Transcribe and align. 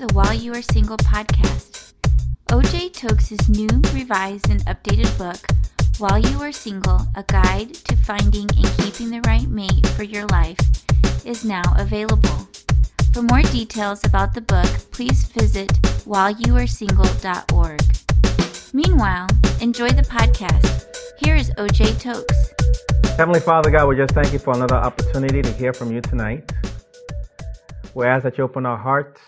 the 0.00 0.14
While 0.14 0.32
You 0.32 0.54
Are 0.54 0.62
Single 0.62 0.96
podcast. 0.96 1.92
OJ 2.48 2.90
Tokes' 2.94 3.50
new, 3.50 3.68
revised, 3.92 4.48
and 4.48 4.64
updated 4.64 5.12
book, 5.18 5.36
While 5.98 6.18
You 6.18 6.40
Are 6.40 6.52
Single 6.52 7.06
A 7.16 7.22
Guide 7.24 7.74
to 7.74 7.96
Finding 7.98 8.48
and 8.56 8.66
Keeping 8.78 9.10
the 9.10 9.20
Right 9.26 9.46
Mate 9.46 9.86
for 9.88 10.04
Your 10.04 10.24
Life, 10.28 10.56
is 11.26 11.44
now 11.44 11.62
available. 11.76 12.48
For 13.12 13.20
more 13.20 13.42
details 13.42 14.02
about 14.02 14.32
the 14.32 14.40
book, 14.40 14.70
please 14.90 15.24
visit 15.26 15.68
whileyouaresingle.org. 16.08 17.82
Meanwhile, 18.72 19.26
enjoy 19.60 19.90
the 19.90 20.00
podcast. 20.00 20.86
Here 21.22 21.36
is 21.36 21.50
OJ 21.58 22.00
Tokes. 22.00 22.54
Heavenly 23.18 23.40
Father 23.40 23.70
God, 23.70 23.86
we 23.86 23.96
just 23.96 24.14
thank 24.14 24.32
you 24.32 24.38
for 24.38 24.54
another 24.54 24.76
opportunity 24.76 25.42
to 25.42 25.52
hear 25.52 25.74
from 25.74 25.92
you 25.92 26.00
tonight. 26.00 26.50
We 27.92 28.06
ask 28.06 28.22
that 28.22 28.38
you 28.38 28.44
open 28.44 28.64
our 28.64 28.78
hearts 28.78 29.20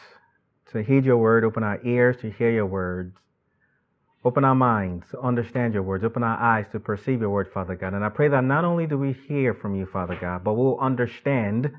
to 0.73 0.83
heed 0.83 1.05
your 1.05 1.17
word, 1.17 1.45
open 1.45 1.62
our 1.62 1.81
ears 1.85 2.17
to 2.23 2.31
hear 2.31 2.51
your 2.51 2.67
words, 2.67 3.17
open 4.25 4.45
our 4.45 4.55
minds 4.55 5.07
to 5.11 5.21
understand 5.21 5.75
your 5.75 5.83
words, 5.83 6.05
open 6.05 6.23
our 6.23 6.39
eyes 6.39 6.67
to 6.73 6.80
perceive 6.80 7.21
your 7.21 7.30
word, 7.30 7.51
Father 7.53 7.75
God. 7.75 7.95
And 7.95 8.05
I 8.05 8.09
pray 8.09 8.29
that 8.29 8.45
not 8.45 8.65
only 8.65 8.87
do 8.87 8.99
we 8.99 9.13
hear 9.29 9.55
from 9.55 9.75
you, 9.75 9.87
Father 9.87 10.16
God, 10.21 10.45
but 10.45 10.55
we'll 10.55 10.79
understand 10.79 11.73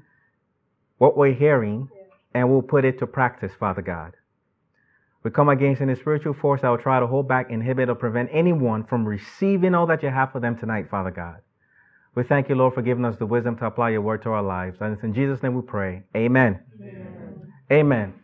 what 0.97 1.17
we're 1.17 1.33
hearing 1.33 1.89
and 2.33 2.49
we'll 2.49 2.61
put 2.61 2.85
it 2.85 2.99
to 2.99 3.07
practice, 3.07 3.51
Father 3.59 3.81
God. 3.81 4.13
We 5.23 5.31
come 5.31 5.47
against 5.47 5.81
any 5.81 5.95
spiritual 5.95 6.33
force 6.33 6.61
that 6.61 6.69
will 6.69 6.77
try 6.77 6.99
to 6.99 7.07
hold 7.07 7.27
back, 7.27 7.49
inhibit, 7.49 7.89
or 7.89 7.95
prevent 7.95 8.29
anyone 8.33 8.83
from 8.83 9.05
receiving 9.05 9.73
all 9.73 9.87
that 9.87 10.03
you 10.03 10.09
have 10.09 10.33
for 10.33 10.41
them 10.41 10.57
tonight, 10.57 10.89
Father 10.89 11.11
God. 11.11 11.37
We 12.15 12.23
thank 12.23 12.49
you, 12.49 12.55
Lord, 12.55 12.73
for 12.73 12.81
giving 12.81 13.05
us 13.05 13.17
the 13.17 13.25
wisdom 13.25 13.57
to 13.57 13.65
apply 13.65 13.91
your 13.91 14.01
word 14.01 14.21
to 14.23 14.29
our 14.29 14.43
lives. 14.43 14.77
And 14.81 14.93
it's 14.93 15.03
in 15.03 15.13
Jesus' 15.13 15.41
name 15.41 15.55
we 15.55 15.61
pray. 15.61 16.03
Amen. 16.15 16.59
Amen. 16.79 17.53
Amen. 17.71 18.22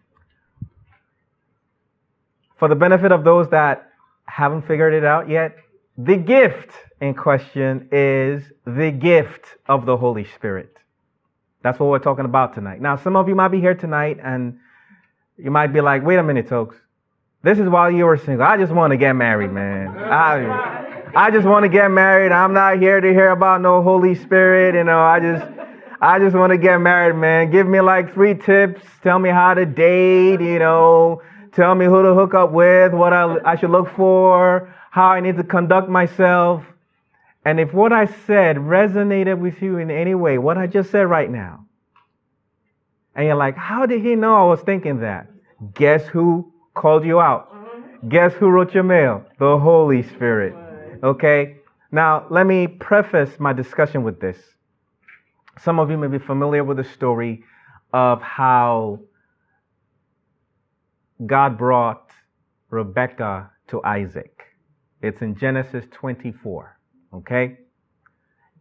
For 2.60 2.68
the 2.68 2.76
benefit 2.76 3.12
of 3.12 3.24
those 3.24 3.50
that 3.50 3.90
haven't 4.26 4.68
figured 4.68 4.94
it 4.94 5.06
out 5.06 5.30
yet, 5.30 5.56
the 5.98 6.18
gift 6.18 6.72
in 7.02 7.14
question 7.14 7.88
is 7.92 8.44
the 8.66 8.92
gift 8.92 9.46
of 9.68 9.86
the 9.86 9.98
Holy 9.98 10.26
Spirit. 10.36 10.76
That's 11.64 11.80
what 11.80 11.90
we're 11.90 12.00
talking 12.00 12.26
about 12.26 12.54
tonight. 12.54 12.82
Now, 12.82 12.98
some 12.98 13.16
of 13.16 13.28
you 13.28 13.36
might 13.36 13.50
be 13.50 13.60
here 13.60 13.76
tonight 13.76 14.18
and 14.24 14.60
you 15.38 15.52
might 15.52 15.68
be 15.68 15.82
like, 15.82 16.06
wait 16.06 16.20
a 16.20 16.24
minute, 16.24 16.50
folks. 16.50 16.76
This 17.42 17.58
is 17.58 17.70
while 17.70 17.90
you 17.90 18.06
were 18.06 18.18
single. 18.18 18.46
I 18.46 18.58
just 18.58 18.74
want 18.74 18.92
to 18.92 18.98
get 18.98 19.14
married, 19.14 19.52
man. 19.52 19.98
I, 19.98 21.12
I 21.16 21.32
just 21.32 21.48
want 21.48 21.64
to 21.64 21.70
get 21.70 21.90
married. 21.90 22.34
I'm 22.34 22.54
not 22.54 22.80
here 22.80 23.00
to 23.00 23.08
hear 23.08 23.30
about 23.30 23.62
no 23.62 23.82
Holy 23.82 24.16
Spirit. 24.16 24.76
You 24.76 24.84
know, 24.84 25.00
I 25.00 25.20
just, 25.22 25.46
I 26.02 26.20
just 26.20 26.36
want 26.36 26.52
to 26.52 26.58
get 26.58 26.78
married, 26.80 27.16
man. 27.16 27.52
Give 27.52 27.66
me 27.66 27.80
like 27.80 28.14
three 28.14 28.36
tips. 28.36 28.82
Tell 29.02 29.18
me 29.18 29.30
how 29.30 29.54
to 29.54 29.66
date, 29.66 30.42
you 30.42 30.60
know. 30.60 31.22
Tell 31.54 31.76
me 31.76 31.86
who 31.86 32.04
to 32.04 32.14
hook 32.14 32.34
up 32.34 32.52
with, 32.52 32.94
what 32.94 33.14
I, 33.14 33.38
I 33.46 33.56
should 33.56 33.72
look 33.72 33.96
for, 33.96 34.74
how 34.92 35.08
I 35.08 35.20
need 35.20 35.38
to 35.38 35.44
conduct 35.44 35.90
myself. 35.90 36.64
And 37.46 37.60
if 37.60 37.74
what 37.74 37.94
I 37.94 38.06
said 38.06 38.58
resonated 38.58 39.40
with 39.40 39.62
you 39.62 39.78
in 39.78 39.90
any 39.90 40.16
way, 40.16 40.38
what 40.38 40.58
I 40.58 40.68
just 40.68 40.92
said 40.92 41.10
right 41.10 41.30
now, 41.30 41.66
and 43.16 43.26
you're 43.26 43.36
like, 43.36 43.58
how 43.58 43.86
did 43.86 44.02
he 44.02 44.16
know 44.16 44.36
I 44.36 44.50
was 44.50 44.62
thinking 44.62 45.00
that? 45.00 45.28
Guess 45.74 46.08
who 46.08 46.54
called 46.74 47.06
you 47.06 47.20
out? 47.20 47.54
Mm-hmm. 47.54 48.10
Guess 48.10 48.34
who 48.34 48.50
wrote 48.50 48.74
your 48.74 48.84
mail? 48.84 49.26
The 49.40 49.58
Holy 49.58 50.04
Spirit. 50.04 50.56
Okay? 51.04 51.58
Now, 51.92 52.28
let 52.30 52.46
me 52.46 52.68
preface 52.68 53.40
my 53.40 53.52
discussion 53.52 54.04
with 54.04 54.20
this. 54.22 54.38
Some 55.62 55.80
of 55.80 55.90
you 55.90 55.98
may 55.98 56.08
be 56.08 56.20
familiar 56.20 56.64
with 56.64 56.78
the 56.78 56.84
story 56.84 57.44
of 57.92 58.22
how 58.22 59.00
God 61.26 61.58
brought 61.58 62.12
Rebecca 62.70 63.52
to 63.68 63.84
Isaac. 63.84 64.44
It's 65.02 65.22
in 65.22 65.36
Genesis 65.36 65.86
24. 65.92 66.78
Okay? 67.14 67.58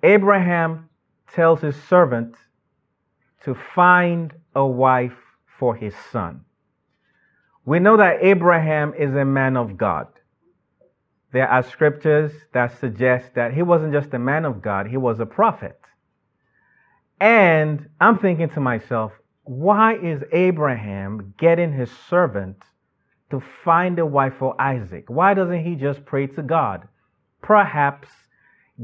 Abraham 0.03 0.89
tells 1.33 1.61
his 1.61 1.77
servant 1.89 2.35
to 3.45 3.55
find 3.75 4.33
a 4.55 4.67
wife 4.67 5.19
for 5.59 5.75
his 5.75 5.95
son. 6.11 6.43
We 7.65 7.79
know 7.79 7.97
that 7.97 8.23
Abraham 8.23 8.95
is 8.99 9.15
a 9.15 9.25
man 9.25 9.57
of 9.57 9.77
God. 9.77 10.07
There 11.33 11.49
are 11.49 11.63
scriptures 11.63 12.33
that 12.55 12.79
suggest 12.81 13.35
that 13.35 13.53
he 13.53 13.63
wasn't 13.63 13.93
just 13.93 14.15
a 14.15 14.19
man 14.19 14.45
of 14.45 14.63
God, 14.63 14.87
he 14.89 14.97
was 14.97 15.21
a 15.21 15.27
prophet. 15.27 15.79
And 17.21 17.89
I'm 18.01 18.19
thinking 18.19 18.49
to 18.51 18.61
myself, 18.61 19.13
why 19.49 19.97
is 19.97 20.23
Abraham 20.31 21.33
getting 21.39 21.73
his 21.73 21.91
servant 22.11 22.63
to 23.31 23.41
find 23.65 23.99
a 23.99 24.05
wife 24.05 24.35
for 24.39 24.61
Isaac? 24.61 25.05
Why 25.09 25.33
doesn't 25.33 25.65
he 25.65 25.75
just 25.75 26.05
pray 26.05 26.27
to 26.27 26.43
God? 26.43 26.87
Perhaps 27.41 28.09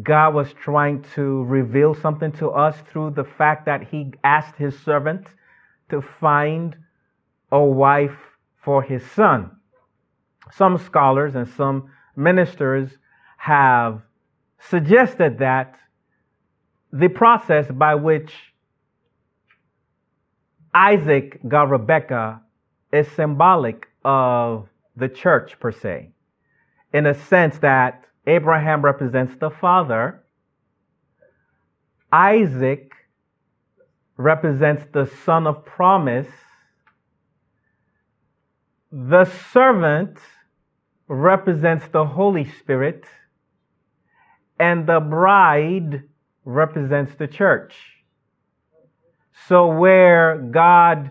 God 0.02 0.32
was 0.32 0.54
trying 0.54 1.04
to 1.16 1.44
reveal 1.44 1.94
something 1.94 2.32
to 2.32 2.48
us 2.48 2.78
through 2.90 3.10
the 3.10 3.24
fact 3.24 3.66
that 3.66 3.88
he 3.88 4.14
asked 4.24 4.56
his 4.56 4.78
servant 4.78 5.26
to 5.90 6.00
find 6.00 6.74
a 7.52 7.62
wife 7.62 8.16
for 8.64 8.82
his 8.82 9.04
son. 9.10 9.50
Some 10.50 10.78
scholars 10.78 11.34
and 11.34 11.46
some 11.46 11.90
ministers 12.16 12.90
have 13.36 14.00
suggested 14.60 15.40
that 15.40 15.74
the 16.90 17.08
process 17.08 17.66
by 17.70 17.96
which 17.96 18.32
Isaac 20.74 21.40
got 21.46 21.70
Rebecca 21.70 22.40
is 22.92 23.06
symbolic 23.12 23.86
of 24.04 24.68
the 24.96 25.08
church 25.08 25.58
per 25.60 25.70
se, 25.70 26.10
in 26.92 27.06
a 27.06 27.14
sense 27.14 27.58
that 27.58 28.04
Abraham 28.26 28.82
represents 28.82 29.34
the 29.38 29.50
father, 29.50 30.24
Isaac 32.12 32.92
represents 34.16 34.84
the 34.92 35.06
son 35.24 35.46
of 35.46 35.64
promise, 35.64 36.28
the 38.90 39.24
servant 39.52 40.18
represents 41.08 41.86
the 41.88 42.04
Holy 42.04 42.48
Spirit, 42.60 43.04
and 44.58 44.86
the 44.86 45.00
bride 45.00 46.04
represents 46.44 47.14
the 47.16 47.26
church. 47.26 47.93
So, 49.48 49.66
where 49.66 50.38
God 50.38 51.10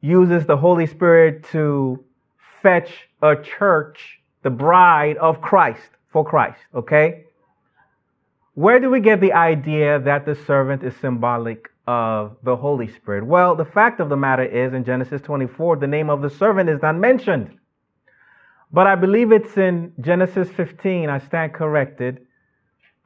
uses 0.00 0.46
the 0.46 0.56
Holy 0.56 0.86
Spirit 0.86 1.44
to 1.52 2.04
fetch 2.62 2.90
a 3.22 3.36
church, 3.36 4.20
the 4.42 4.50
bride 4.50 5.16
of 5.16 5.40
Christ, 5.40 5.88
for 6.10 6.24
Christ, 6.24 6.60
okay? 6.74 7.24
Where 8.54 8.80
do 8.80 8.90
we 8.90 9.00
get 9.00 9.20
the 9.20 9.32
idea 9.32 10.00
that 10.00 10.26
the 10.26 10.34
servant 10.34 10.82
is 10.82 10.94
symbolic 10.96 11.68
of 11.86 12.36
the 12.42 12.56
Holy 12.56 12.88
Spirit? 12.88 13.24
Well, 13.24 13.54
the 13.54 13.64
fact 13.64 14.00
of 14.00 14.08
the 14.08 14.16
matter 14.16 14.44
is 14.44 14.74
in 14.74 14.84
Genesis 14.84 15.22
24, 15.22 15.76
the 15.76 15.86
name 15.86 16.10
of 16.10 16.22
the 16.22 16.30
servant 16.30 16.68
is 16.68 16.82
not 16.82 16.96
mentioned. 16.96 17.56
But 18.72 18.86
I 18.86 18.96
believe 18.96 19.32
it's 19.32 19.56
in 19.56 19.92
Genesis 20.00 20.50
15, 20.50 21.08
I 21.08 21.18
stand 21.20 21.54
corrected. 21.54 22.26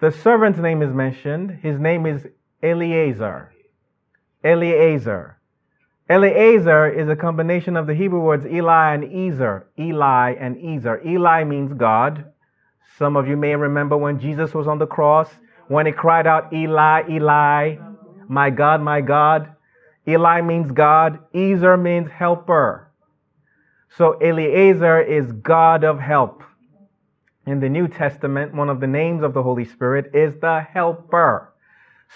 The 0.00 0.10
servant's 0.10 0.58
name 0.58 0.82
is 0.82 0.92
mentioned. 0.92 1.60
His 1.62 1.78
name 1.78 2.06
is 2.06 2.26
Eliezer. 2.62 3.52
Eliezer. 4.44 5.38
Eliezer 6.10 6.88
is 6.88 7.08
a 7.08 7.16
combination 7.16 7.76
of 7.76 7.86
the 7.86 7.94
Hebrew 7.94 8.20
words 8.20 8.44
Eli 8.44 8.94
and 8.94 9.04
Ezer. 9.04 9.66
Eli 9.78 10.34
and 10.38 10.56
Ezer. 10.56 11.00
Eli 11.06 11.44
means 11.44 11.72
God. 11.72 12.32
Some 12.98 13.16
of 13.16 13.26
you 13.26 13.36
may 13.36 13.56
remember 13.56 13.96
when 13.96 14.18
Jesus 14.18 14.52
was 14.52 14.66
on 14.66 14.78
the 14.78 14.86
cross, 14.86 15.30
when 15.68 15.86
he 15.86 15.92
cried 15.92 16.26
out, 16.26 16.52
Eli, 16.52 17.04
Eli, 17.08 17.76
my 18.28 18.50
God, 18.50 18.82
my 18.82 19.00
God. 19.00 19.54
Eli 20.06 20.40
means 20.40 20.70
God. 20.72 21.20
Ezer 21.34 21.76
means 21.76 22.10
helper. 22.10 22.90
So 23.96 24.18
Eliezer 24.20 25.00
is 25.00 25.30
God 25.32 25.84
of 25.84 26.00
help. 26.00 26.42
In 27.46 27.60
the 27.60 27.68
New 27.68 27.88
Testament, 27.88 28.54
one 28.54 28.68
of 28.68 28.80
the 28.80 28.86
names 28.86 29.22
of 29.22 29.34
the 29.34 29.42
Holy 29.42 29.64
Spirit 29.64 30.14
is 30.14 30.34
the 30.40 30.60
helper. 30.60 31.52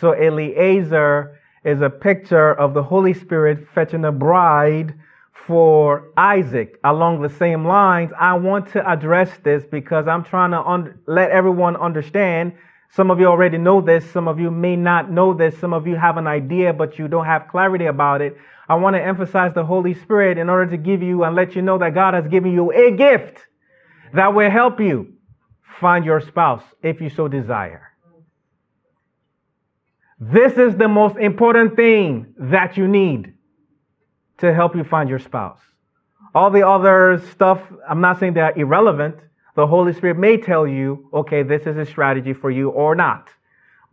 So 0.00 0.12
Eliezer 0.12 1.38
is 1.66 1.80
a 1.80 1.90
picture 1.90 2.52
of 2.52 2.74
the 2.74 2.82
Holy 2.82 3.12
Spirit 3.12 3.66
fetching 3.74 4.04
a 4.04 4.12
bride 4.12 4.94
for 5.32 6.12
Isaac. 6.16 6.78
Along 6.84 7.20
the 7.20 7.28
same 7.28 7.66
lines, 7.66 8.12
I 8.18 8.34
want 8.34 8.68
to 8.68 8.88
address 8.88 9.30
this 9.42 9.64
because 9.70 10.06
I'm 10.06 10.22
trying 10.22 10.52
to 10.52 10.62
un- 10.62 10.98
let 11.06 11.32
everyone 11.32 11.74
understand. 11.76 12.52
Some 12.90 13.10
of 13.10 13.18
you 13.18 13.26
already 13.26 13.58
know 13.58 13.80
this, 13.80 14.08
some 14.08 14.28
of 14.28 14.38
you 14.38 14.50
may 14.50 14.76
not 14.76 15.10
know 15.10 15.34
this, 15.34 15.58
some 15.58 15.72
of 15.72 15.88
you 15.88 15.96
have 15.96 16.16
an 16.16 16.28
idea, 16.28 16.72
but 16.72 17.00
you 17.00 17.08
don't 17.08 17.26
have 17.26 17.48
clarity 17.48 17.86
about 17.86 18.22
it. 18.22 18.36
I 18.68 18.76
want 18.76 18.94
to 18.94 19.02
emphasize 19.02 19.52
the 19.52 19.64
Holy 19.64 19.94
Spirit 19.94 20.38
in 20.38 20.48
order 20.48 20.70
to 20.70 20.76
give 20.76 21.02
you 21.02 21.24
and 21.24 21.34
let 21.34 21.56
you 21.56 21.62
know 21.62 21.78
that 21.78 21.94
God 21.94 22.14
has 22.14 22.28
given 22.28 22.52
you 22.52 22.72
a 22.72 22.92
gift 22.92 23.38
that 24.14 24.32
will 24.32 24.50
help 24.50 24.80
you 24.80 25.14
find 25.80 26.04
your 26.04 26.20
spouse 26.20 26.62
if 26.82 27.00
you 27.00 27.10
so 27.10 27.26
desire. 27.26 27.92
This 30.18 30.54
is 30.54 30.76
the 30.76 30.88
most 30.88 31.16
important 31.16 31.76
thing 31.76 32.34
that 32.38 32.76
you 32.76 32.88
need. 32.88 33.34
to 34.38 34.52
help 34.52 34.76
you 34.76 34.84
find 34.84 35.08
your 35.08 35.18
spouse. 35.18 35.60
All 36.34 36.50
the 36.50 36.66
other 36.66 37.22
stuff, 37.32 37.62
I'm 37.88 38.02
not 38.02 38.20
saying 38.20 38.34
they're 38.34 38.52
irrelevant. 38.56 39.16
The 39.54 39.66
Holy 39.66 39.94
Spirit 39.94 40.18
may 40.18 40.36
tell 40.36 40.66
you, 40.66 41.08
okay, 41.12 41.42
this 41.42 41.62
is 41.66 41.78
a 41.78 41.86
strategy 41.86 42.34
for 42.34 42.50
you 42.50 42.68
or 42.68 42.94
not. 42.94 43.30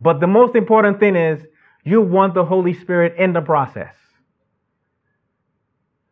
But 0.01 0.19
the 0.19 0.27
most 0.27 0.55
important 0.55 0.99
thing 0.99 1.15
is 1.15 1.41
you 1.85 2.01
want 2.01 2.33
the 2.33 2.43
Holy 2.43 2.73
Spirit 2.73 3.15
in 3.17 3.31
the 3.31 3.41
process. 3.41 3.95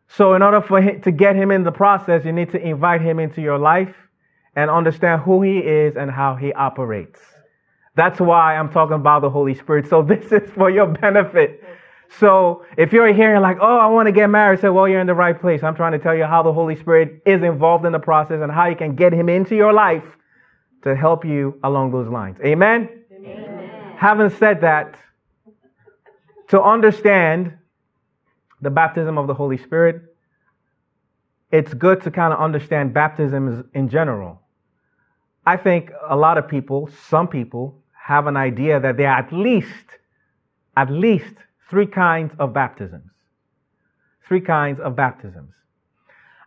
So, 0.08 0.34
in 0.34 0.42
order 0.42 0.62
for 0.62 0.80
him, 0.80 1.02
to 1.02 1.10
get 1.10 1.36
him 1.36 1.50
in 1.50 1.64
the 1.64 1.72
process, 1.72 2.24
you 2.24 2.32
need 2.32 2.52
to 2.52 2.58
invite 2.58 3.02
him 3.02 3.18
into 3.18 3.42
your 3.42 3.58
life 3.58 3.94
and 4.56 4.70
understand 4.70 5.22
who 5.22 5.42
he 5.42 5.58
is 5.58 5.96
and 5.96 6.10
how 6.10 6.36
he 6.36 6.52
operates. 6.52 7.20
That's 7.94 8.20
why 8.20 8.56
I'm 8.56 8.70
talking 8.70 8.94
about 8.94 9.20
the 9.22 9.30
Holy 9.30 9.54
Spirit. 9.54 9.88
So, 9.88 10.02
this 10.12 10.32
is 10.32 10.50
for 10.50 10.70
your 10.70 10.86
benefit. 10.86 11.62
So, 12.18 12.64
if 12.76 12.92
you're 12.92 13.12
here 13.12 13.34
and 13.34 13.42
like, 13.42 13.58
oh, 13.60 13.78
I 13.78 13.86
want 13.86 14.06
to 14.06 14.12
get 14.12 14.28
married, 14.28 14.60
say, 14.60 14.68
well, 14.68 14.86
you're 14.86 15.00
in 15.00 15.06
the 15.06 15.14
right 15.14 15.38
place. 15.38 15.62
I'm 15.62 15.74
trying 15.74 15.92
to 15.92 15.98
tell 15.98 16.14
you 16.14 16.24
how 16.24 16.42
the 16.42 16.52
Holy 16.52 16.76
Spirit 16.76 17.22
is 17.24 17.42
involved 17.42 17.86
in 17.86 17.92
the 17.92 17.98
process 17.98 18.40
and 18.42 18.52
how 18.52 18.66
you 18.66 18.76
can 18.76 18.94
get 18.94 19.12
him 19.12 19.28
into 19.28 19.56
your 19.56 19.72
life 19.72 20.04
to 20.82 20.94
help 20.94 21.24
you 21.24 21.58
along 21.64 21.92
those 21.92 22.08
lines. 22.08 22.38
Amen? 22.44 22.88
Amen. 23.12 23.94
Having 23.96 24.30
said 24.30 24.60
that, 24.60 24.96
to 26.48 26.60
understand 26.60 27.56
the 28.60 28.70
baptism 28.70 29.16
of 29.16 29.26
the 29.26 29.34
Holy 29.34 29.56
Spirit, 29.56 30.02
it's 31.50 31.72
good 31.72 32.02
to 32.02 32.10
kind 32.10 32.32
of 32.32 32.40
understand 32.40 32.92
baptism 32.92 33.70
in 33.74 33.88
general. 33.88 34.40
I 35.46 35.56
think 35.56 35.92
a 36.08 36.16
lot 36.16 36.38
of 36.38 36.46
people, 36.46 36.90
some 37.08 37.26
people, 37.26 37.81
have 38.02 38.26
an 38.26 38.36
idea 38.36 38.80
that 38.80 38.96
there 38.96 39.08
are 39.08 39.18
at 39.18 39.32
least, 39.32 39.86
at 40.76 40.90
least 40.90 41.34
three 41.70 41.86
kinds 41.86 42.32
of 42.38 42.52
baptisms. 42.52 43.10
Three 44.26 44.40
kinds 44.40 44.80
of 44.80 44.96
baptisms. 44.96 45.54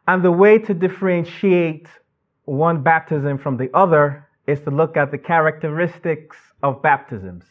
And 0.07 0.23
the 0.23 0.31
way 0.31 0.59
to 0.59 0.73
differentiate 0.73 1.87
one 2.43 2.83
baptism 2.83 3.37
from 3.37 3.57
the 3.57 3.69
other 3.73 4.27
is 4.47 4.59
to 4.61 4.71
look 4.71 4.97
at 4.97 5.11
the 5.11 5.17
characteristics 5.17 6.37
of 6.61 6.81
baptisms. 6.81 7.45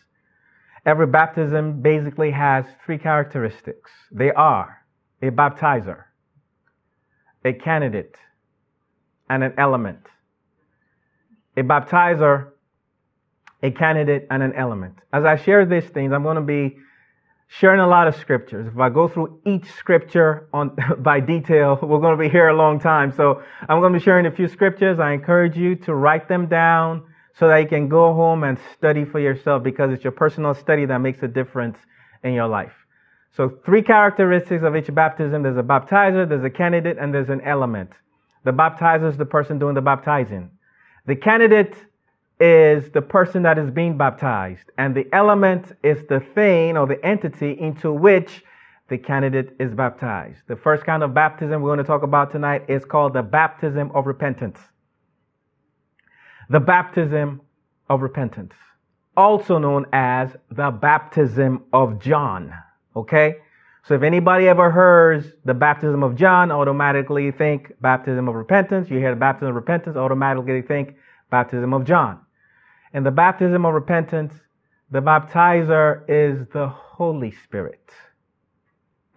Every 0.87 1.07
baptism 1.07 1.81
basically 1.81 2.31
has 2.31 2.67
three 2.85 2.99
characteristics. 2.99 3.91
They 4.13 4.31
are 4.33 4.85
a 5.23 5.31
baptizer, 5.31 6.05
a 7.45 7.55
candidate, 7.55 8.17
and 9.31 9.43
an 9.43 9.55
element. 9.57 10.07
A 11.57 11.63
baptizer, 11.63 12.51
a 13.65 13.71
candidate, 13.71 14.27
and 14.31 14.43
an 14.43 14.53
element. 14.53 14.99
As 15.11 15.25
I 15.25 15.37
share 15.37 15.65
these 15.65 15.87
things, 15.87 16.13
I'm 16.13 16.23
going 16.23 16.37
to 16.37 16.43
be 16.43 16.77
sharing 17.49 17.81
a 17.81 17.87
lot 17.87 18.07
of 18.07 18.15
scriptures. 18.17 18.69
If 18.71 18.79
I 18.79 18.91
go 18.91 19.09
through 19.09 19.41
each 19.47 19.65
scripture 19.73 20.49
on 20.53 20.77
by 20.99 21.21
detail, 21.21 21.79
we're 21.83 21.99
going 21.99 22.17
to 22.17 22.23
be 22.23 22.29
here 22.29 22.49
a 22.49 22.55
long 22.55 22.79
time. 22.79 23.11
So 23.17 23.43
I'm 23.67 23.81
going 23.81 23.95
to 23.95 23.99
be 23.99 24.05
sharing 24.05 24.27
a 24.27 24.31
few 24.31 24.49
scriptures. 24.49 25.01
I 25.01 25.13
encourage 25.13 25.57
you 25.57 25.77
to 25.87 25.95
write 25.95 26.29
them 26.29 26.47
down 26.47 27.05
so 27.39 27.49
that 27.49 27.57
you 27.57 27.67
can 27.67 27.89
go 27.89 28.13
home 28.13 28.45
and 28.45 28.59
study 28.77 29.07
for 29.07 29.19
yourself 29.19 29.63
because 29.63 29.91
it's 29.93 30.05
your 30.05 30.13
personal 30.13 30.53
study 30.53 30.85
that 30.85 30.99
makes 30.99 31.23
a 31.23 31.29
difference 31.29 31.79
in 32.23 32.35
your 32.35 32.49
life. 32.49 32.75
So, 33.35 33.59
three 33.65 33.83
characteristics 33.83 34.63
of 34.63 34.77
each 34.77 34.95
baptism 34.95 35.43
there's 35.43 35.57
a 35.57 35.63
baptizer, 35.63 36.29
there's 36.29 36.45
a 36.45 36.51
candidate, 36.51 36.99
and 37.01 37.15
there's 37.15 37.31
an 37.31 37.41
element. 37.41 37.91
The 38.45 38.53
baptizer 38.53 39.09
is 39.09 39.17
the 39.17 39.25
person 39.25 39.59
doing 39.59 39.75
the 39.75 39.81
baptizing. 39.81 40.51
The 41.07 41.17
candidate 41.17 41.75
is 42.41 42.91
the 42.91 43.03
person 43.03 43.43
that 43.45 43.59
is 43.59 43.71
being 43.71 43.97
baptized, 43.97 44.71
and 44.77 44.95
the 44.95 45.07
element 45.13 45.73
is 45.83 46.05
the 46.09 46.21
thing 46.21 46.77
or 46.77 46.87
the 46.87 47.05
entity 47.05 47.53
into 47.59 47.93
which 47.93 48.45
the 48.89 48.99
candidate 48.99 49.57
is 49.59 49.73
baptized. 49.73 50.39
The 50.47 50.57
first 50.57 50.85
kind 50.85 51.03
of 51.03 51.15
baptism 51.15 51.63
we're 51.63 51.71
going 51.71 51.79
to 51.79 51.85
talk 51.85 52.03
about 52.03 52.33
tonight 52.33 52.65
is 52.69 52.85
called 52.85 53.15
the 53.15 53.23
baptism 53.23 53.91
of 53.95 54.07
repentance 54.07 54.59
the 56.51 56.61
baptism 56.61 57.41
of 57.89 58.03
repentance, 58.03 58.53
also 59.17 59.59
known 59.59 59.87
as 59.93 60.31
the 60.51 60.71
baptism 60.71 61.65
of 61.73 62.01
John. 62.01 62.53
Okay? 62.97 63.37
So 63.85 63.95
if 63.95 64.03
anybody 64.03 64.49
ever 64.49 64.73
hears 64.73 65.33
the 65.45 65.55
baptism 65.55 66.03
of 66.03 66.17
John, 66.17 66.51
automatically 66.51 67.31
think 67.31 67.73
baptism 67.81 68.29
of 68.29 68.35
repentance. 68.35 68.89
You 68.89 68.99
hear 68.99 69.11
the 69.11 69.21
baptism 69.21 69.49
of 69.49 69.55
repentance, 69.55 69.97
automatically 69.97 70.63
think 70.63 70.97
baptism 71.35 71.75
of 71.75 71.85
John. 71.85 72.21
In 72.93 73.03
the 73.03 73.11
baptism 73.11 73.67
of 73.67 73.75
repentance, 73.75 74.35
the 74.93 75.01
baptizer 75.01 76.05
is 76.09 76.47
the 76.53 76.69
Holy 76.69 77.33
Spirit. 77.45 77.91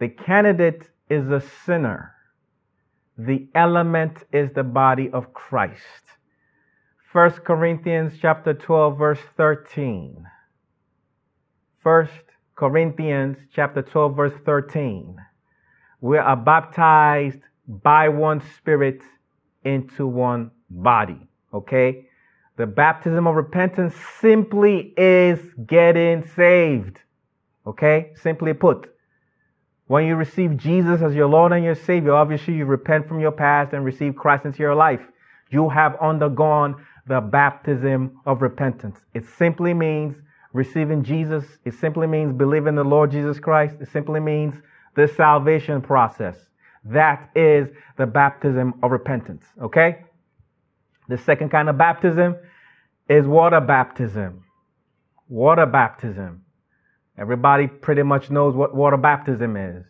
The 0.00 0.08
candidate 0.08 0.82
is 1.08 1.30
a 1.30 1.40
sinner. 1.64 2.12
The 3.16 3.46
element 3.54 4.24
is 4.32 4.50
the 4.52 4.64
body 4.64 5.08
of 5.12 5.32
Christ. 5.32 6.04
1 7.12 7.30
Corinthians 7.50 8.14
chapter 8.20 8.52
12 8.52 8.98
verse 8.98 9.24
13. 9.36 10.26
1 11.84 12.08
Corinthians 12.56 13.36
chapter 13.54 13.82
12 13.82 14.16
verse 14.16 14.38
13. 14.44 15.16
We 16.00 16.18
are 16.18 16.36
baptized 16.36 17.42
by 17.68 18.08
one 18.08 18.42
spirit 18.56 19.02
into 19.62 20.08
one 20.08 20.50
body. 20.68 21.28
Okay? 21.54 22.07
The 22.58 22.66
baptism 22.66 23.28
of 23.28 23.36
repentance 23.36 23.94
simply 24.20 24.92
is 24.96 25.38
getting 25.64 26.26
saved. 26.34 26.98
Okay? 27.64 28.10
Simply 28.16 28.52
put. 28.52 28.92
When 29.86 30.06
you 30.06 30.16
receive 30.16 30.56
Jesus 30.56 31.00
as 31.00 31.14
your 31.14 31.28
Lord 31.28 31.52
and 31.52 31.64
your 31.64 31.76
Savior, 31.76 32.14
obviously 32.14 32.54
you 32.54 32.66
repent 32.66 33.06
from 33.06 33.20
your 33.20 33.30
past 33.30 33.72
and 33.74 33.84
receive 33.84 34.16
Christ 34.16 34.44
into 34.44 34.58
your 34.58 34.74
life. 34.74 35.00
You 35.50 35.68
have 35.68 35.96
undergone 36.00 36.84
the 37.06 37.20
baptism 37.20 38.18
of 38.26 38.42
repentance. 38.42 38.98
It 39.14 39.24
simply 39.38 39.72
means 39.72 40.16
receiving 40.52 41.04
Jesus. 41.04 41.44
It 41.64 41.74
simply 41.74 42.08
means 42.08 42.32
believing 42.32 42.74
the 42.74 42.82
Lord 42.82 43.12
Jesus 43.12 43.38
Christ. 43.38 43.76
It 43.80 43.88
simply 43.92 44.18
means 44.18 44.54
the 44.96 45.06
salvation 45.06 45.80
process. 45.80 46.36
That 46.84 47.30
is 47.36 47.68
the 47.96 48.06
baptism 48.06 48.74
of 48.82 48.90
repentance. 48.90 49.44
Okay? 49.62 49.98
The 51.08 51.18
second 51.18 51.50
kind 51.50 51.68
of 51.68 51.78
baptism 51.78 52.36
is 53.08 53.26
water 53.26 53.60
baptism. 53.60 54.44
Water 55.28 55.66
baptism. 55.66 56.44
Everybody 57.18 57.66
pretty 57.66 58.02
much 58.02 58.30
knows 58.30 58.54
what 58.54 58.74
water 58.74 58.96
baptism 58.96 59.56
is. 59.56 59.84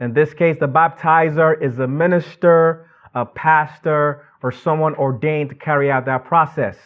In 0.00 0.12
this 0.12 0.34
case, 0.34 0.56
the 0.58 0.68
baptizer 0.68 1.60
is 1.62 1.78
a 1.78 1.86
minister, 1.86 2.90
a 3.14 3.24
pastor, 3.24 4.26
or 4.42 4.50
someone 4.50 4.94
ordained 4.96 5.50
to 5.50 5.56
carry 5.56 5.90
out 5.90 6.06
that 6.06 6.24
process. 6.24 6.76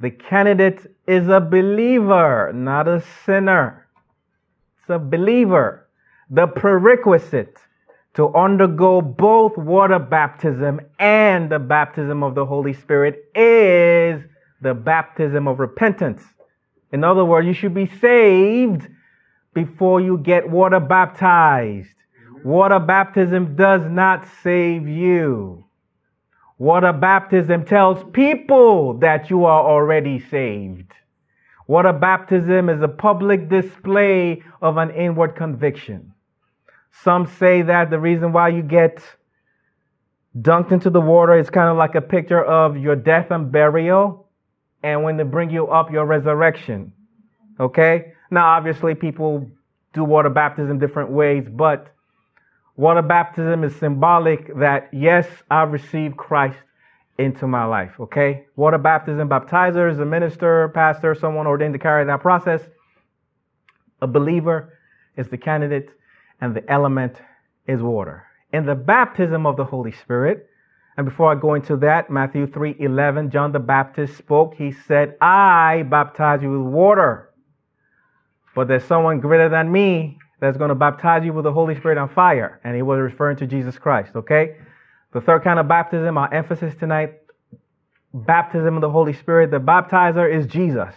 The 0.00 0.10
candidate 0.10 0.94
is 1.06 1.28
a 1.28 1.40
believer, 1.40 2.52
not 2.52 2.88
a 2.88 3.02
sinner. 3.24 3.86
It's 4.80 4.90
a 4.90 4.98
believer. 4.98 5.88
The 6.30 6.46
prerequisite 6.46 7.58
to 8.14 8.28
undergo 8.34 9.00
both 9.00 9.56
water 9.56 9.98
baptism 9.98 10.80
and 10.98 11.50
the 11.50 11.58
baptism 11.58 12.22
of 12.22 12.34
the 12.34 12.44
Holy 12.44 12.74
Spirit 12.74 13.24
is 13.34 14.22
the 14.60 14.74
baptism 14.74 15.48
of 15.48 15.58
repentance. 15.58 16.22
In 16.92 17.04
other 17.04 17.24
words, 17.24 17.46
you 17.46 17.54
should 17.54 17.74
be 17.74 17.86
saved 18.00 18.86
before 19.54 20.00
you 20.00 20.18
get 20.18 20.48
water 20.48 20.80
baptized. 20.80 21.88
Water 22.44 22.78
baptism 22.78 23.56
does 23.56 23.82
not 23.90 24.26
save 24.42 24.86
you. 24.86 25.64
Water 26.58 26.92
baptism 26.92 27.64
tells 27.64 28.04
people 28.12 28.98
that 28.98 29.30
you 29.30 29.46
are 29.46 29.62
already 29.64 30.20
saved. 30.20 30.92
Water 31.66 31.92
baptism 31.92 32.68
is 32.68 32.82
a 32.82 32.88
public 32.88 33.48
display 33.48 34.42
of 34.60 34.76
an 34.76 34.90
inward 34.90 35.34
conviction. 35.34 36.11
Some 36.92 37.26
say 37.26 37.62
that 37.62 37.90
the 37.90 37.98
reason 37.98 38.32
why 38.32 38.50
you 38.50 38.62
get 38.62 39.02
dunked 40.38 40.72
into 40.72 40.90
the 40.90 41.00
water 41.00 41.38
is 41.38 41.50
kind 41.50 41.68
of 41.68 41.76
like 41.76 41.94
a 41.94 42.00
picture 42.00 42.42
of 42.42 42.76
your 42.76 42.96
death 42.96 43.30
and 43.30 43.50
burial, 43.50 44.28
and 44.82 45.02
when 45.02 45.16
they 45.16 45.24
bring 45.24 45.50
you 45.50 45.68
up, 45.68 45.90
your 45.90 46.06
resurrection. 46.06 46.92
Okay? 47.58 48.12
Now, 48.30 48.46
obviously, 48.56 48.94
people 48.94 49.50
do 49.92 50.04
water 50.04 50.30
baptism 50.30 50.78
different 50.78 51.10
ways, 51.10 51.46
but 51.50 51.92
Water 52.76 53.02
baptism 53.02 53.64
is 53.64 53.76
symbolic 53.76 54.56
that, 54.58 54.88
yes, 54.92 55.28
I've 55.50 55.72
received 55.72 56.16
Christ 56.16 56.56
into 57.18 57.46
my 57.46 57.64
life, 57.64 57.92
okay? 58.00 58.46
Water 58.56 58.78
baptism, 58.78 59.28
baptizer 59.28 59.90
is 59.90 59.98
a 59.98 60.06
minister, 60.06 60.70
pastor, 60.74 61.14
someone 61.14 61.46
ordained 61.46 61.74
to 61.74 61.78
carry 61.78 62.04
that 62.06 62.22
process. 62.22 62.62
A 64.00 64.06
believer 64.06 64.78
is 65.18 65.28
the 65.28 65.36
candidate, 65.36 65.90
and 66.42 66.56
the 66.56 66.70
element 66.70 67.16
is 67.66 67.80
water. 67.80 68.24
In 68.52 68.66
the 68.66 68.74
baptism 68.74 69.46
of 69.46 69.56
the 69.56 69.64
Holy 69.64 69.92
Spirit, 69.92 70.48
and 70.96 71.06
before 71.06 71.32
I 71.32 71.40
go 71.40 71.54
into 71.54 71.76
that, 71.78 72.10
Matthew 72.10 72.46
3 72.46 72.76
11, 72.80 73.30
John 73.30 73.52
the 73.52 73.60
Baptist 73.60 74.18
spoke. 74.18 74.54
He 74.56 74.72
said, 74.72 75.16
I 75.22 75.84
baptize 75.88 76.42
you 76.42 76.50
with 76.50 76.72
water, 76.72 77.30
but 78.54 78.68
there's 78.68 78.84
someone 78.84 79.20
greater 79.20 79.48
than 79.48 79.70
me 79.72 80.18
that's 80.40 80.58
going 80.58 80.70
to 80.70 80.74
baptize 80.74 81.24
you 81.24 81.32
with 81.32 81.44
the 81.44 81.52
Holy 81.52 81.76
Spirit 81.76 81.96
on 81.96 82.08
fire. 82.08 82.60
And 82.64 82.74
he 82.74 82.82
was 82.82 82.98
referring 82.98 83.36
to 83.38 83.46
Jesus 83.46 83.78
Christ, 83.78 84.10
okay? 84.16 84.56
The 85.14 85.20
third 85.20 85.44
kind 85.44 85.60
of 85.60 85.68
baptism, 85.68 86.18
our 86.18 86.34
emphasis 86.34 86.74
tonight, 86.74 87.20
baptism 88.12 88.74
of 88.74 88.80
the 88.80 88.90
Holy 88.90 89.12
Spirit. 89.12 89.52
The 89.52 89.60
baptizer 89.60 90.28
is 90.30 90.46
Jesus. 90.48 90.92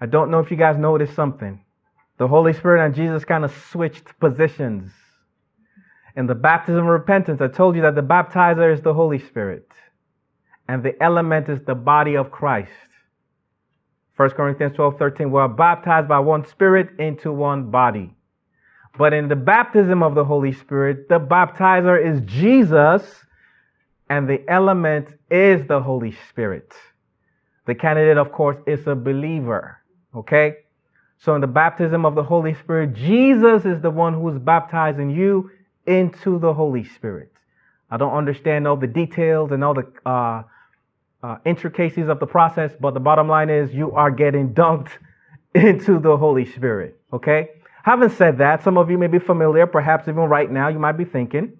I 0.00 0.06
don't 0.06 0.30
know 0.30 0.40
if 0.40 0.50
you 0.50 0.58
guys 0.58 0.76
noticed 0.76 1.14
something. 1.14 1.64
The 2.18 2.28
Holy 2.28 2.52
Spirit 2.52 2.84
and 2.84 2.94
Jesus 2.94 3.24
kind 3.24 3.44
of 3.44 3.52
switched 3.70 4.18
positions. 4.18 4.90
In 6.16 6.26
the 6.26 6.34
baptism 6.34 6.80
of 6.80 6.86
repentance, 6.86 7.40
I 7.40 7.46
told 7.46 7.76
you 7.76 7.82
that 7.82 7.94
the 7.94 8.02
baptizer 8.02 8.72
is 8.72 8.80
the 8.80 8.92
Holy 8.92 9.20
Spirit 9.20 9.70
and 10.66 10.82
the 10.82 11.00
element 11.00 11.48
is 11.48 11.60
the 11.64 11.76
body 11.76 12.16
of 12.16 12.32
Christ. 12.32 12.72
1 14.16 14.30
Corinthians 14.30 14.74
12 14.74 14.98
13, 14.98 15.30
we 15.30 15.40
are 15.40 15.48
baptized 15.48 16.08
by 16.08 16.18
one 16.18 16.44
spirit 16.44 16.88
into 16.98 17.30
one 17.30 17.70
body. 17.70 18.12
But 18.98 19.12
in 19.12 19.28
the 19.28 19.36
baptism 19.36 20.02
of 20.02 20.16
the 20.16 20.24
Holy 20.24 20.52
Spirit, 20.52 21.08
the 21.08 21.20
baptizer 21.20 22.04
is 22.04 22.20
Jesus 22.22 23.24
and 24.10 24.28
the 24.28 24.42
element 24.48 25.08
is 25.30 25.68
the 25.68 25.80
Holy 25.80 26.16
Spirit. 26.30 26.74
The 27.66 27.76
candidate, 27.76 28.18
of 28.18 28.32
course, 28.32 28.56
is 28.66 28.84
a 28.88 28.96
believer. 28.96 29.78
Okay? 30.16 30.56
So 31.20 31.34
in 31.34 31.40
the 31.40 31.48
baptism 31.48 32.06
of 32.06 32.14
the 32.14 32.22
Holy 32.22 32.54
Spirit, 32.54 32.94
Jesus 32.94 33.64
is 33.64 33.80
the 33.80 33.90
one 33.90 34.14
who 34.14 34.28
is 34.28 34.38
baptizing 34.38 35.10
you 35.10 35.50
into 35.86 36.38
the 36.38 36.54
Holy 36.54 36.84
Spirit. 36.84 37.32
I 37.90 37.96
don't 37.96 38.14
understand 38.14 38.68
all 38.68 38.76
the 38.76 38.86
details 38.86 39.50
and 39.50 39.64
all 39.64 39.74
the 39.74 39.86
uh, 40.06 40.42
uh, 41.22 41.38
intricacies 41.44 42.08
of 42.08 42.20
the 42.20 42.26
process, 42.26 42.72
but 42.78 42.94
the 42.94 43.00
bottom 43.00 43.28
line 43.28 43.50
is 43.50 43.72
you 43.74 43.92
are 43.92 44.10
getting 44.10 44.54
dunked 44.54 44.90
into 45.54 45.98
the 45.98 46.16
Holy 46.16 46.44
Spirit. 46.44 47.00
Okay? 47.12 47.50
Having 47.82 48.10
said 48.10 48.38
that, 48.38 48.62
some 48.62 48.76
of 48.76 48.90
you 48.90 48.98
may 48.98 49.06
be 49.06 49.18
familiar, 49.18 49.66
perhaps 49.66 50.08
even 50.08 50.24
right 50.24 50.50
now, 50.50 50.68
you 50.68 50.78
might 50.78 50.92
be 50.92 51.04
thinking, 51.04 51.58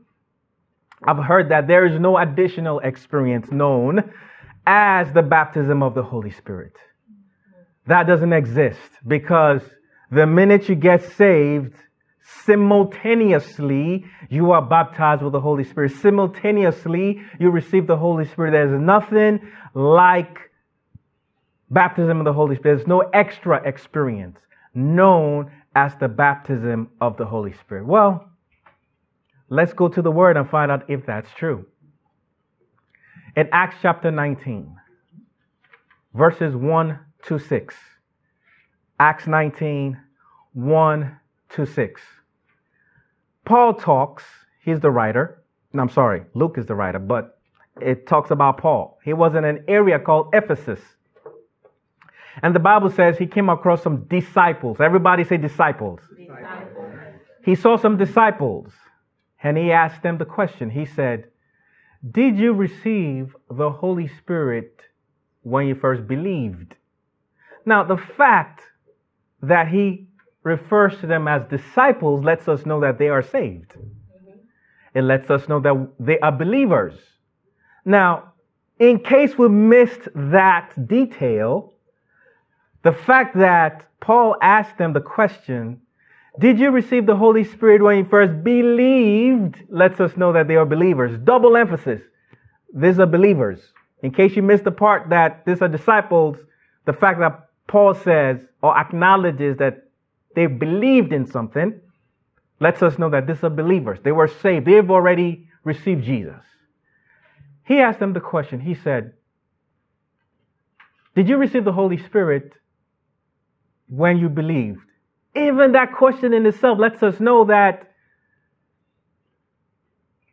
I've 1.02 1.24
heard 1.24 1.48
that 1.50 1.66
there 1.66 1.86
is 1.86 1.98
no 1.98 2.18
additional 2.18 2.80
experience 2.80 3.50
known 3.50 4.12
as 4.66 5.10
the 5.12 5.22
baptism 5.22 5.82
of 5.82 5.94
the 5.94 6.02
Holy 6.02 6.30
Spirit. 6.30 6.74
That 7.88 8.06
doesn't 8.06 8.34
exist 8.34 8.78
because 9.06 9.62
the 10.10 10.26
minute 10.26 10.68
you 10.68 10.74
get 10.74 11.10
saved, 11.14 11.74
simultaneously 12.44 14.04
you 14.28 14.52
are 14.52 14.60
baptized 14.60 15.22
with 15.22 15.32
the 15.32 15.40
Holy 15.40 15.64
Spirit. 15.64 15.92
Simultaneously 15.92 17.22
you 17.40 17.50
receive 17.50 17.86
the 17.86 17.96
Holy 17.96 18.26
Spirit. 18.26 18.50
There's 18.50 18.78
nothing 18.78 19.40
like 19.72 20.38
baptism 21.70 22.18
of 22.18 22.26
the 22.26 22.32
Holy 22.34 22.56
Spirit. 22.56 22.76
There's 22.76 22.86
no 22.86 23.00
extra 23.14 23.66
experience 23.66 24.36
known 24.74 25.50
as 25.74 25.94
the 25.98 26.08
baptism 26.08 26.90
of 27.00 27.16
the 27.16 27.24
Holy 27.24 27.54
Spirit. 27.54 27.86
Well, 27.86 28.28
let's 29.48 29.72
go 29.72 29.88
to 29.88 30.02
the 30.02 30.10
Word 30.10 30.36
and 30.36 30.46
find 30.50 30.70
out 30.70 30.90
if 30.90 31.06
that's 31.06 31.30
true. 31.38 31.64
In 33.34 33.48
Acts 33.50 33.76
chapter 33.80 34.10
19, 34.10 34.76
verses 36.12 36.54
1 36.54 36.98
to 37.28 37.38
6. 37.38 37.74
Acts 38.98 39.26
19, 39.26 39.98
1 40.54 41.16
to 41.50 41.66
6. 41.66 42.00
Paul 43.44 43.74
talks, 43.74 44.24
he's 44.64 44.80
the 44.80 44.90
writer. 44.90 45.42
No, 45.72 45.82
I'm 45.82 45.90
sorry, 45.90 46.22
Luke 46.34 46.56
is 46.56 46.66
the 46.66 46.74
writer, 46.74 46.98
but 46.98 47.38
it 47.80 48.06
talks 48.06 48.30
about 48.30 48.58
Paul. 48.58 48.98
He 49.04 49.12
was 49.12 49.34
in 49.34 49.44
an 49.44 49.64
area 49.68 49.98
called 49.98 50.30
Ephesus. 50.32 50.80
And 52.42 52.54
the 52.54 52.60
Bible 52.60 52.90
says 52.90 53.18
he 53.18 53.26
came 53.26 53.48
across 53.50 53.82
some 53.82 54.04
disciples. 54.04 54.78
Everybody 54.80 55.24
say 55.24 55.36
disciples. 55.36 56.00
disciples. 56.16 56.94
He 57.44 57.54
saw 57.54 57.76
some 57.76 57.98
disciples 57.98 58.72
and 59.42 59.56
he 59.56 59.70
asked 59.70 60.02
them 60.02 60.18
the 60.18 60.24
question. 60.24 60.70
He 60.70 60.86
said, 60.86 61.24
Did 62.10 62.38
you 62.38 62.52
receive 62.54 63.36
the 63.50 63.70
Holy 63.70 64.08
Spirit 64.08 64.80
when 65.42 65.66
you 65.66 65.74
first 65.74 66.06
believed? 66.06 66.74
Now, 67.64 67.84
the 67.84 67.96
fact 67.96 68.62
that 69.42 69.68
he 69.68 70.08
refers 70.42 70.98
to 71.00 71.06
them 71.06 71.28
as 71.28 71.44
disciples 71.46 72.24
lets 72.24 72.48
us 72.48 72.64
know 72.64 72.80
that 72.80 72.98
they 72.98 73.08
are 73.08 73.22
saved. 73.22 73.74
It 74.94 75.02
lets 75.02 75.30
us 75.30 75.48
know 75.48 75.60
that 75.60 75.92
they 76.00 76.18
are 76.20 76.32
believers. 76.32 76.94
Now, 77.84 78.32
in 78.78 79.00
case 79.00 79.36
we 79.36 79.48
missed 79.48 80.08
that 80.14 80.70
detail, 80.88 81.74
the 82.82 82.92
fact 82.92 83.36
that 83.36 83.86
Paul 84.00 84.36
asked 84.40 84.78
them 84.78 84.92
the 84.92 85.00
question, 85.00 85.80
Did 86.38 86.58
you 86.58 86.70
receive 86.70 87.06
the 87.06 87.16
Holy 87.16 87.44
Spirit 87.44 87.82
when 87.82 87.98
you 87.98 88.04
first 88.04 88.44
believed? 88.44 89.56
lets 89.68 90.00
us 90.00 90.16
know 90.16 90.32
that 90.32 90.48
they 90.48 90.56
are 90.56 90.66
believers. 90.66 91.18
Double 91.24 91.56
emphasis. 91.56 92.00
These 92.74 92.98
are 93.00 93.06
believers. 93.06 93.60
In 94.02 94.12
case 94.12 94.36
you 94.36 94.42
missed 94.42 94.64
the 94.64 94.70
part 94.70 95.10
that 95.10 95.44
these 95.44 95.60
are 95.60 95.68
disciples, 95.68 96.36
the 96.86 96.92
fact 96.92 97.18
that 97.18 97.47
Paul 97.68 97.94
says 97.94 98.40
or 98.62 98.76
acknowledges 98.76 99.58
that 99.58 99.84
they 100.34 100.46
believed 100.46 101.12
in 101.12 101.26
something, 101.26 101.80
lets 102.60 102.82
us 102.82 102.98
know 102.98 103.10
that 103.10 103.26
these 103.26 103.42
are 103.44 103.50
believers. 103.50 104.00
They 104.02 104.12
were 104.12 104.26
saved. 104.26 104.66
They've 104.66 104.90
already 104.90 105.48
received 105.62 106.04
Jesus. 106.04 106.42
He 107.64 107.78
asked 107.78 108.00
them 108.00 108.14
the 108.14 108.20
question. 108.20 108.60
He 108.60 108.74
said, 108.74 109.12
Did 111.14 111.28
you 111.28 111.36
receive 111.36 111.64
the 111.64 111.72
Holy 111.72 111.98
Spirit 111.98 112.52
when 113.88 114.18
you 114.18 114.28
believed? 114.28 114.80
Even 115.36 115.72
that 115.72 115.92
question 115.92 116.32
in 116.32 116.46
itself 116.46 116.78
lets 116.78 117.02
us 117.02 117.20
know 117.20 117.44
that 117.44 117.92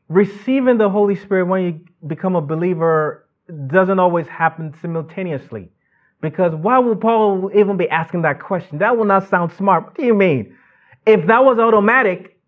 receiving 0.07 0.77
the 0.77 0.89
Holy 0.89 1.15
Spirit 1.15 1.45
when 1.45 1.63
you 1.63 2.07
become 2.07 2.35
a 2.35 2.41
believer 2.41 3.27
doesn't 3.67 3.99
always 3.99 4.27
happen 4.27 4.73
simultaneously. 4.81 5.69
Because 6.25 6.55
why 6.55 6.79
would 6.79 6.99
Paul 7.01 7.51
even 7.53 7.77
be 7.77 7.87
asking 7.87 8.23
that 8.23 8.41
question? 8.41 8.79
That 8.79 8.97
will 8.97 9.05
not 9.05 9.29
sound 9.29 9.51
smart. 9.51 9.83
What 9.83 9.95
do 9.95 10.03
you 10.03 10.15
mean? 10.15 10.57
If 11.05 11.27
that 11.27 11.45
was 11.45 11.59
automatic, 11.59 12.39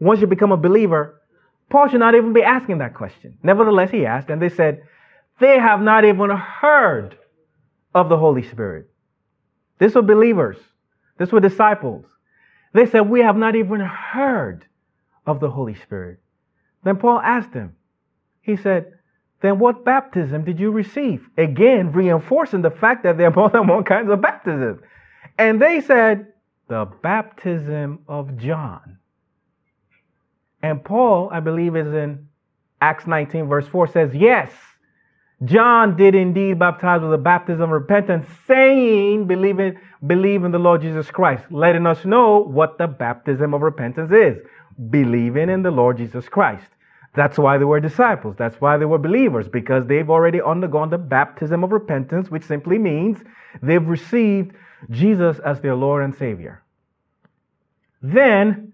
once 0.00 0.20
you 0.20 0.26
become 0.26 0.50
a 0.50 0.56
believer, 0.56 1.22
Paul 1.70 1.86
should 1.86 2.00
not 2.00 2.16
even 2.16 2.32
be 2.32 2.42
asking 2.42 2.78
that 2.78 2.94
question. 2.94 3.38
Nevertheless, 3.44 3.92
he 3.92 4.04
asked, 4.04 4.30
and 4.30 4.42
they 4.42 4.48
said, 4.48 4.82
they 5.38 5.60
have 5.60 5.80
not 5.80 6.04
even 6.04 6.28
heard 6.30 7.16
of 7.94 8.08
the 8.08 8.16
Holy 8.16 8.42
Spirit. 8.42 8.90
These 9.78 9.94
were 9.94 10.02
believers. 10.02 10.56
These 11.16 11.30
were 11.30 11.38
disciples. 11.38 12.06
They 12.72 12.86
said, 12.86 13.08
we 13.08 13.20
have 13.20 13.36
not 13.36 13.54
even 13.54 13.78
heard 13.78 14.66
of 15.24 15.38
the 15.38 15.50
Holy 15.50 15.76
Spirit. 15.76 16.18
Then 16.82 16.96
Paul 16.96 17.20
asked 17.20 17.52
them, 17.52 17.76
he 18.40 18.56
said, 18.56 18.92
then 19.44 19.58
what 19.58 19.84
baptism 19.84 20.44
did 20.44 20.58
you 20.58 20.70
receive? 20.70 21.28
Again, 21.36 21.92
reinforcing 21.92 22.62
the 22.62 22.70
fact 22.70 23.02
that 23.02 23.18
there 23.18 23.28
are 23.28 23.30
more 23.36 23.50
than 23.50 23.66
one 23.66 23.84
kinds 23.84 24.10
of 24.10 24.20
baptism. 24.20 24.80
And 25.38 25.60
they 25.60 25.80
said, 25.80 26.28
the 26.68 26.86
baptism 27.02 28.00
of 28.08 28.38
John. 28.38 28.98
And 30.62 30.82
Paul, 30.82 31.28
I 31.30 31.40
believe, 31.40 31.76
is 31.76 31.92
in 31.92 32.28
Acts 32.80 33.06
19, 33.06 33.48
verse 33.48 33.68
4, 33.68 33.88
says, 33.88 34.14
Yes, 34.14 34.50
John 35.44 35.96
did 35.96 36.14
indeed 36.14 36.58
baptize 36.58 37.02
with 37.02 37.10
the 37.10 37.18
baptism 37.18 37.64
of 37.64 37.70
repentance, 37.70 38.26
saying, 38.46 39.26
believe 39.26 39.60
in, 39.60 39.78
believe 40.06 40.44
in 40.44 40.52
the 40.52 40.58
Lord 40.58 40.80
Jesus 40.80 41.10
Christ, 41.10 41.44
letting 41.50 41.86
us 41.86 42.04
know 42.06 42.38
what 42.38 42.78
the 42.78 42.86
baptism 42.86 43.52
of 43.52 43.60
repentance 43.60 44.10
is. 44.10 44.38
Believing 44.88 45.50
in 45.50 45.62
the 45.62 45.70
Lord 45.70 45.98
Jesus 45.98 46.28
Christ. 46.28 46.64
That's 47.14 47.38
why 47.38 47.58
they 47.58 47.64
were 47.64 47.80
disciples. 47.80 48.34
That's 48.36 48.60
why 48.60 48.76
they 48.76 48.84
were 48.84 48.98
believers, 48.98 49.48
because 49.48 49.86
they've 49.86 50.10
already 50.10 50.40
undergone 50.42 50.90
the 50.90 50.98
baptism 50.98 51.62
of 51.62 51.70
repentance, 51.70 52.30
which 52.30 52.44
simply 52.44 52.78
means 52.78 53.18
they've 53.62 53.86
received 53.86 54.52
Jesus 54.90 55.38
as 55.38 55.60
their 55.60 55.76
Lord 55.76 56.04
and 56.04 56.14
Savior. 56.14 56.62
Then, 58.02 58.72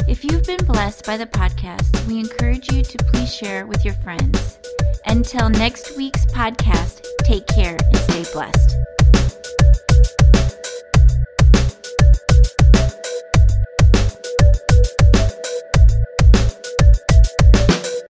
If 0.08 0.24
you've 0.24 0.46
been 0.46 0.66
blessed 0.66 1.06
by 1.06 1.18
the 1.18 1.26
podcast, 1.26 2.08
we 2.08 2.18
encourage 2.18 2.72
you 2.72 2.82
to 2.82 2.98
please 2.98 3.36
share 3.36 3.68
with 3.68 3.84
your 3.84 3.94
friends. 3.96 4.58
Until 5.06 5.50
next 5.50 5.98
week's 5.98 6.26
podcast, 6.28 7.02
take 7.26 7.46
care 7.48 7.76
and 7.76 7.98
stay 7.98 8.24
blessed. 8.32 8.78